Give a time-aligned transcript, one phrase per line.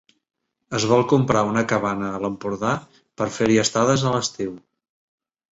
[0.77, 2.71] Es vol comprar una cabana a l'Empordà
[3.23, 4.57] per fer-hi estades a l'estiu.